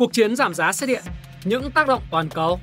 [0.00, 1.02] Cuộc chiến giảm giá xe điện,
[1.44, 2.60] những tác động toàn cầu.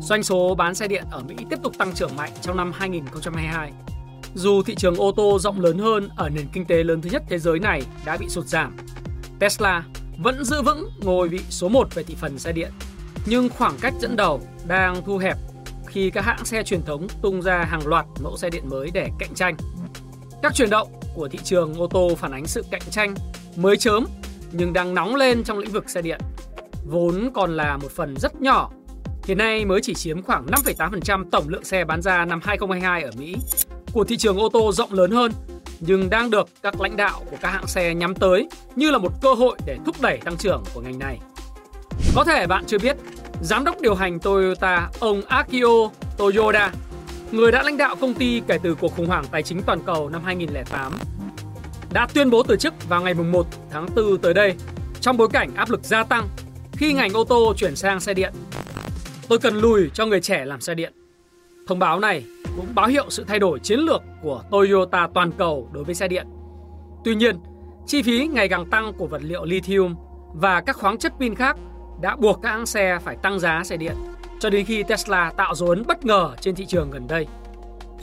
[0.00, 3.72] Doanh số bán xe điện ở Mỹ tiếp tục tăng trưởng mạnh trong năm 2022.
[4.34, 7.22] Dù thị trường ô tô rộng lớn hơn ở nền kinh tế lớn thứ nhất
[7.28, 8.76] thế giới này đã bị sụt giảm,
[9.38, 9.84] Tesla
[10.18, 12.70] vẫn giữ vững ngôi vị số 1 về thị phần xe điện,
[13.26, 15.36] nhưng khoảng cách dẫn đầu đang thu hẹp
[15.86, 19.08] khi các hãng xe truyền thống tung ra hàng loạt mẫu xe điện mới để
[19.18, 19.56] cạnh tranh.
[20.42, 23.14] Các chuyển động của thị trường ô tô phản ánh sự cạnh tranh
[23.56, 24.06] mới chớm
[24.52, 26.20] nhưng đang nóng lên trong lĩnh vực xe điện.
[26.90, 28.70] Vốn còn là một phần rất nhỏ,
[29.24, 33.10] hiện nay mới chỉ chiếm khoảng 5,8% tổng lượng xe bán ra năm 2022 ở
[33.18, 33.36] Mỹ
[33.92, 35.32] của thị trường ô tô rộng lớn hơn
[35.80, 39.12] nhưng đang được các lãnh đạo của các hãng xe nhắm tới như là một
[39.22, 41.18] cơ hội để thúc đẩy tăng trưởng của ngành này.
[42.14, 42.96] Có thể bạn chưa biết,
[43.42, 46.72] giám đốc điều hành Toyota ông Akio Toyoda,
[47.32, 50.08] người đã lãnh đạo công ty kể từ cuộc khủng hoảng tài chính toàn cầu
[50.08, 50.92] năm 2008,
[51.92, 54.54] đã tuyên bố từ chức vào ngày 1 tháng 4 tới đây
[55.00, 56.28] trong bối cảnh áp lực gia tăng
[56.72, 58.34] khi ngành ô tô chuyển sang xe điện.
[59.28, 60.92] Tôi cần lùi cho người trẻ làm xe điện.
[61.66, 62.24] Thông báo này
[62.56, 66.08] cũng báo hiệu sự thay đổi chiến lược của Toyota toàn cầu đối với xe
[66.08, 66.26] điện.
[67.04, 67.36] Tuy nhiên,
[67.86, 69.94] chi phí ngày càng tăng của vật liệu lithium
[70.34, 71.56] và các khoáng chất pin khác
[72.00, 73.94] đã buộc các hãng xe phải tăng giá xe điện
[74.40, 77.26] cho đến khi Tesla tạo dấu ấn bất ngờ trên thị trường gần đây.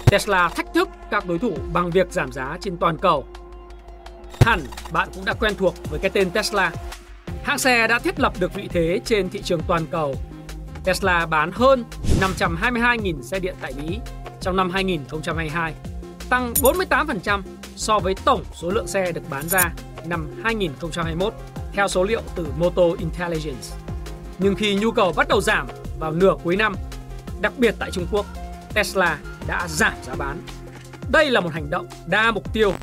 [0.06, 3.26] Tesla thách thức các đối thủ bằng việc giảm giá trên toàn cầu.
[4.39, 4.59] Hẳn
[4.92, 6.72] bạn cũng đã quen thuộc với cái tên Tesla.
[7.44, 10.16] Hãng xe đã thiết lập được vị thế trên thị trường toàn cầu.
[10.84, 11.84] Tesla bán hơn
[12.22, 14.00] 522.000 xe điện tại Mỹ
[14.42, 15.73] trong năm 2022,
[16.30, 17.42] tăng 48%
[17.76, 19.73] so với tổng số lượng xe được bán ra
[20.06, 21.34] năm 2021
[21.73, 23.83] theo số liệu từ Motor Intelligence.
[24.39, 25.67] Nhưng khi nhu cầu bắt đầu giảm
[26.00, 26.76] vào nửa cuối năm,
[27.42, 28.26] đặc biệt tại Trung Quốc,
[28.73, 29.17] Tesla
[29.48, 30.42] đã giảm giá bán.
[31.12, 32.73] Đây là một hành động đa mục tiêu.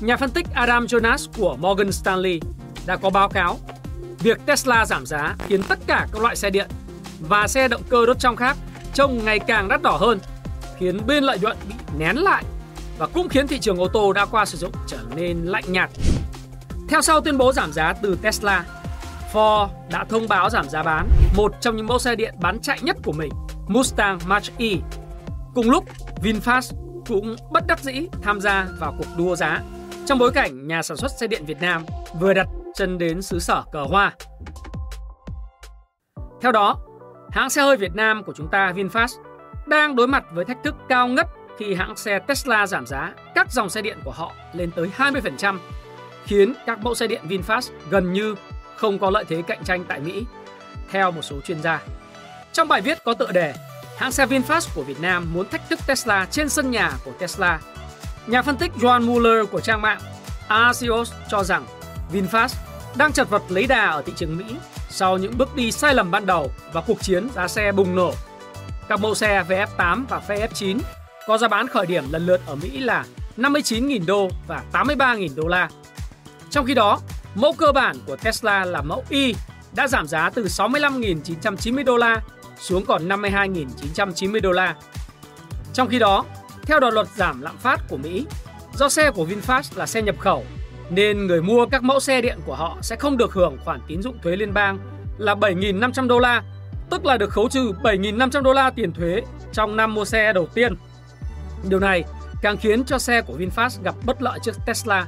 [0.00, 2.40] Nhà phân tích Adam Jonas của Morgan Stanley
[2.86, 3.58] đã có báo cáo
[4.18, 6.70] việc Tesla giảm giá khiến tất cả các loại xe điện
[7.20, 8.56] và xe động cơ đốt trong khác
[8.94, 10.18] trông ngày càng đắt đỏ hơn,
[10.78, 12.44] khiến bên lợi nhuận bị nén lại
[12.98, 15.90] và cũng khiến thị trường ô tô đã qua sử dụng trở nên lạnh nhạt.
[16.88, 18.64] Theo sau tuyên bố giảm giá từ Tesla,
[19.32, 22.78] Ford đã thông báo giảm giá bán một trong những mẫu xe điện bán chạy
[22.82, 23.30] nhất của mình,
[23.68, 24.76] Mustang Mach-E.
[25.54, 25.84] Cùng lúc,
[26.22, 26.74] VinFast
[27.08, 29.62] cũng bất đắc dĩ tham gia vào cuộc đua giá
[30.06, 31.82] trong bối cảnh nhà sản xuất xe điện Việt Nam
[32.20, 34.14] vừa đặt chân đến xứ sở cờ hoa.
[36.40, 36.76] Theo đó,
[37.30, 39.22] hãng xe hơi Việt Nam của chúng ta VinFast
[39.66, 41.26] đang đối mặt với thách thức cao ngất
[41.58, 45.58] khi hãng xe Tesla giảm giá các dòng xe điện của họ lên tới 20%,
[46.24, 48.34] khiến các mẫu xe điện VinFast gần như
[48.80, 50.24] không có lợi thế cạnh tranh tại Mỹ,
[50.90, 51.82] theo một số chuyên gia.
[52.52, 53.54] Trong bài viết có tựa đề
[53.96, 57.60] Hãng xe VinFast của Việt Nam muốn thách thức Tesla trên sân nhà của Tesla.
[58.26, 60.00] Nhà phân tích John Mueller của trang mạng
[60.48, 61.64] Axios cho rằng
[62.12, 62.54] VinFast
[62.96, 64.44] đang chật vật lấy đà ở thị trường Mỹ
[64.90, 68.12] sau những bước đi sai lầm ban đầu và cuộc chiến giá xe bùng nổ.
[68.88, 70.78] Các mẫu xe VF8 và VF9
[71.26, 73.04] có giá bán khởi điểm lần lượt ở Mỹ là
[73.36, 75.68] 59.000 đô và 83.000 đô la.
[76.50, 77.00] Trong khi đó,
[77.34, 79.34] mẫu cơ bản của Tesla là mẫu Y
[79.74, 82.22] đã giảm giá từ 65.990 đô la
[82.58, 84.74] xuống còn 52.990 đô la.
[85.74, 86.24] Trong khi đó,
[86.62, 88.26] theo đạo luật giảm lạm phát của Mỹ,
[88.74, 90.44] do xe của VinFast là xe nhập khẩu
[90.90, 94.02] nên người mua các mẫu xe điện của họ sẽ không được hưởng khoản tín
[94.02, 94.78] dụng thuế liên bang
[95.18, 96.42] là 7.500 đô la,
[96.90, 100.46] tức là được khấu trừ 7.500 đô la tiền thuế trong năm mua xe đầu
[100.54, 100.74] tiên.
[101.68, 102.04] Điều này
[102.42, 105.06] càng khiến cho xe của VinFast gặp bất lợi trước Tesla,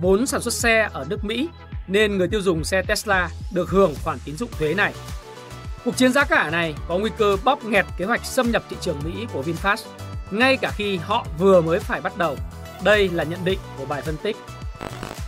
[0.00, 1.48] vốn sản xuất xe ở nước Mỹ
[1.86, 4.92] nên người tiêu dùng xe Tesla được hưởng khoản tín dụng thuế này.
[5.84, 8.76] Cuộc chiến giá cả này có nguy cơ bóp nghẹt kế hoạch xâm nhập thị
[8.80, 9.84] trường Mỹ của VinFast
[10.30, 12.36] ngay cả khi họ vừa mới phải bắt đầu.
[12.84, 14.36] Đây là nhận định của bài phân tích.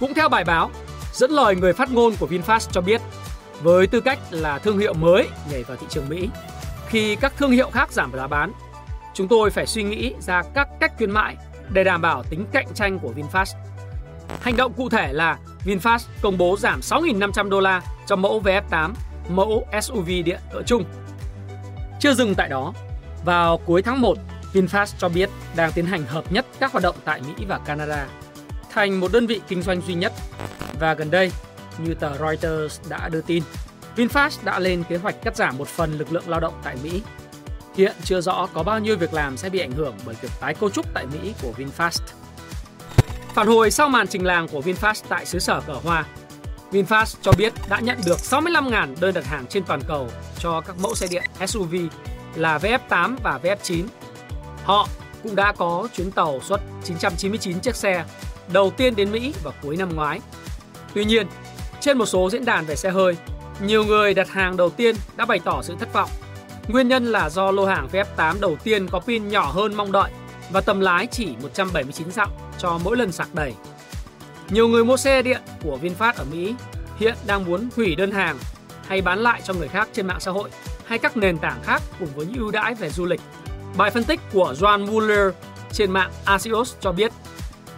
[0.01, 0.71] Cũng theo bài báo,
[1.13, 3.01] dẫn lời người phát ngôn của VinFast cho biết,
[3.63, 6.29] với tư cách là thương hiệu mới nhảy vào thị trường Mỹ,
[6.89, 8.53] khi các thương hiệu khác giảm giá bán,
[9.15, 11.37] chúng tôi phải suy nghĩ ra các cách khuyến mại
[11.73, 13.55] để đảm bảo tính cạnh tranh của VinFast.
[14.41, 18.93] Hành động cụ thể là VinFast công bố giảm 6.500 đô la cho mẫu VF8,
[19.29, 20.85] mẫu SUV điện cỡ trung.
[22.01, 22.73] Chưa dừng tại đó,
[23.25, 24.19] vào cuối tháng 1,
[24.53, 28.07] VinFast cho biết đang tiến hành hợp nhất các hoạt động tại Mỹ và Canada
[28.71, 30.13] thành một đơn vị kinh doanh duy nhất.
[30.81, 31.33] Và gần đây,
[31.79, 33.43] như tờ Reuters đã đưa tin,
[33.97, 37.03] VinFast đã lên kế hoạch cắt giảm một phần lực lượng lao động tại Mỹ.
[37.77, 40.55] Hiện chưa rõ có bao nhiêu việc làm sẽ bị ảnh hưởng bởi việc tái
[40.55, 42.01] cấu trúc tại Mỹ của VinFast.
[43.37, 46.05] Phản hồi sau màn trình làng của VinFast tại xứ sở cờ hoa,
[46.73, 50.77] VinFast cho biết đã nhận được 65.000 đơn đặt hàng trên toàn cầu cho các
[50.79, 51.75] mẫu xe điện SUV
[52.35, 53.85] là VF8 và VF9.
[54.65, 54.89] Họ
[55.23, 58.05] cũng đã có chuyến tàu xuất 999 chiếc xe
[58.53, 60.21] đầu tiên đến Mỹ vào cuối năm ngoái.
[60.95, 61.27] Tuy nhiên,
[61.81, 63.17] trên một số diễn đàn về xe hơi,
[63.61, 66.11] nhiều người đặt hàng đầu tiên đã bày tỏ sự thất vọng.
[66.69, 70.11] Nguyên nhân là do lô hàng VF8 đầu tiên có pin nhỏ hơn mong đợi
[70.51, 73.55] và tầm lái chỉ 179 dặm cho mỗi lần sạc đầy.
[74.51, 76.55] Nhiều người mua xe điện của VinFast ở Mỹ
[76.99, 78.39] hiện đang muốn hủy đơn hàng
[78.87, 80.51] hay bán lại cho người khác trên mạng xã hội
[80.85, 83.21] hay các nền tảng khác cùng với những ưu đãi về du lịch.
[83.77, 85.35] Bài phân tích của John Muller
[85.73, 87.13] trên mạng Axios cho biết,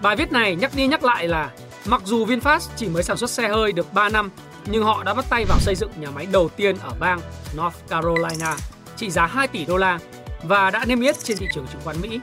[0.03, 1.51] bài viết này nhắc đi nhắc lại là
[1.87, 4.31] mặc dù VinFast chỉ mới sản xuất xe hơi được 3 năm,
[4.67, 7.21] nhưng họ đã bắt tay vào xây dựng nhà máy đầu tiên ở bang
[7.57, 8.57] North Carolina
[8.97, 9.99] trị giá 2 tỷ đô la
[10.43, 12.21] và đã niêm yết trên thị trường chứng khoán Mỹ.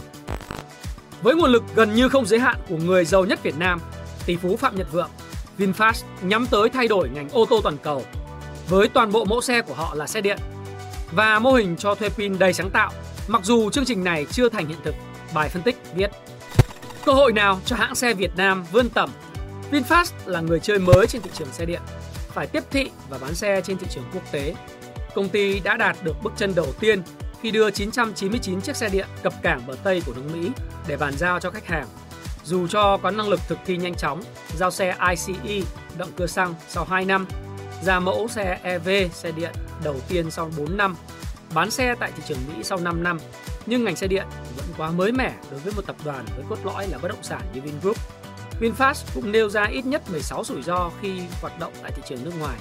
[1.22, 3.80] Với nguồn lực gần như không giới hạn của người giàu nhất Việt Nam,
[4.26, 5.10] tỷ phú Phạm Nhật Vượng,
[5.58, 8.04] VinFast nhắm tới thay đổi ngành ô tô toàn cầu.
[8.70, 10.38] Với toàn bộ mẫu xe của họ là xe điện
[11.12, 12.92] và mô hình cho thuê pin đầy sáng tạo.
[13.28, 14.96] Mặc dù chương trình này chưa thành hiện thực,
[15.34, 16.12] bài phân tích viết
[17.06, 19.10] Cơ hội nào cho hãng xe Việt Nam vươn tầm?
[19.72, 21.82] VinFast là người chơi mới trên thị trường xe điện,
[22.34, 24.56] phải tiếp thị và bán xe trên thị trường quốc tế.
[25.16, 27.02] Công ty đã đạt được bước chân đầu tiên
[27.46, 30.52] khi đưa 999 chiếc xe điện cập cảng bờ Tây của nước Mỹ
[30.88, 31.88] để bàn giao cho khách hàng.
[32.44, 34.22] Dù cho có năng lực thực thi nhanh chóng,
[34.58, 35.66] giao xe ICE
[35.98, 37.26] động cơ xăng sau 2 năm,
[37.84, 39.52] ra mẫu xe EV xe điện
[39.84, 40.96] đầu tiên sau 4 năm,
[41.54, 43.20] bán xe tại thị trường Mỹ sau 5 năm,
[43.66, 44.26] nhưng ngành xe điện
[44.58, 47.24] vẫn quá mới mẻ đối với một tập đoàn với cốt lõi là bất động
[47.24, 47.98] sản như Vingroup.
[48.60, 52.24] VinFast cũng nêu ra ít nhất 16 rủi ro khi hoạt động tại thị trường
[52.24, 52.58] nước ngoài,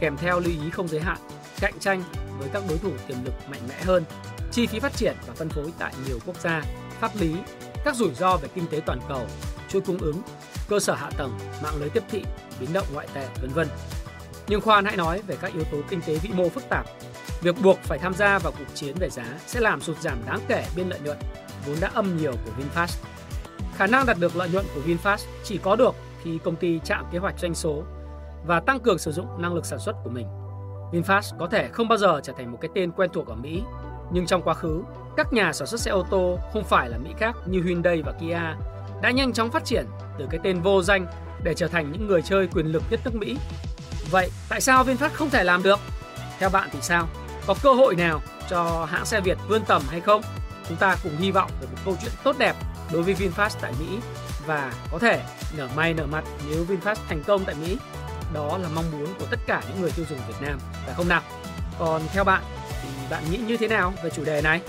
[0.00, 1.18] kèm theo lưu ý không giới hạn,
[1.60, 2.02] cạnh tranh
[2.38, 4.04] với các đối thủ tiềm lực mạnh mẽ hơn,
[4.52, 6.62] chi phí phát triển và phân phối tại nhiều quốc gia,
[7.00, 7.36] pháp lý,
[7.84, 9.26] các rủi ro về kinh tế toàn cầu,
[9.68, 10.22] chuỗi cung ứng,
[10.68, 12.24] cơ sở hạ tầng, mạng lưới tiếp thị,
[12.60, 13.68] biến động ngoại tệ, vân vân.
[14.48, 16.86] Nhưng khoan hãy nói về các yếu tố kinh tế vĩ mô phức tạp.
[17.40, 20.40] Việc buộc phải tham gia vào cuộc chiến về giá sẽ làm sụt giảm đáng
[20.48, 21.18] kể biên lợi nhuận
[21.66, 22.96] vốn đã âm nhiều của VinFast.
[23.76, 27.04] Khả năng đạt được lợi nhuận của VinFast chỉ có được khi công ty chạm
[27.12, 27.82] kế hoạch doanh số
[28.46, 30.26] và tăng cường sử dụng năng lực sản xuất của mình.
[30.94, 33.62] VinFast có thể không bao giờ trở thành một cái tên quen thuộc ở Mỹ,
[34.12, 34.82] nhưng trong quá khứ,
[35.16, 38.12] các nhà sản xuất xe ô tô không phải là Mỹ khác như Hyundai và
[38.20, 38.38] Kia
[39.02, 39.86] đã nhanh chóng phát triển
[40.18, 41.06] từ cái tên vô danh
[41.44, 43.36] để trở thành những người chơi quyền lực nhất nước Mỹ.
[44.10, 45.78] Vậy tại sao VinFast không thể làm được?
[46.38, 47.08] Theo bạn thì sao?
[47.46, 48.20] Có cơ hội nào
[48.50, 50.22] cho hãng xe Việt vươn tầm hay không?
[50.68, 52.54] Chúng ta cùng hy vọng về một câu chuyện tốt đẹp
[52.92, 53.98] đối với VinFast tại Mỹ
[54.46, 55.22] và có thể
[55.56, 57.78] nở may nở mặt nếu VinFast thành công tại Mỹ.
[58.34, 61.08] Đó là mong muốn của tất cả những người tiêu dùng Việt Nam, phải không
[61.08, 61.22] nào?
[61.78, 62.42] Còn theo bạn
[62.82, 64.60] thì bạn nghĩ như thế nào về chủ đề này?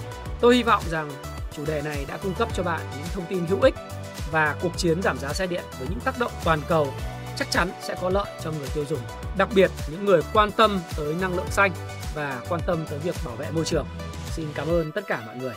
[0.41, 1.11] Tôi hy vọng rằng
[1.55, 3.75] chủ đề này đã cung cấp cho bạn những thông tin hữu ích
[4.31, 6.93] và cuộc chiến giảm giá xe điện với những tác động toàn cầu
[7.37, 8.99] chắc chắn sẽ có lợi cho người tiêu dùng,
[9.37, 11.71] đặc biệt những người quan tâm tới năng lượng xanh
[12.15, 13.85] và quan tâm tới việc bảo vệ môi trường.
[14.31, 15.53] Xin cảm ơn tất cả mọi người.